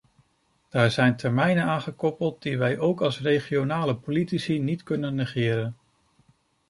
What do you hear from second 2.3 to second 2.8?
die wij